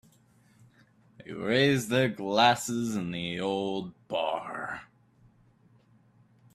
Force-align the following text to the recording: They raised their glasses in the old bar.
They 1.19 1.31
raised 1.31 1.89
their 1.89 2.09
glasses 2.09 2.95
in 2.95 3.11
the 3.11 3.39
old 3.39 3.93
bar. 4.07 4.87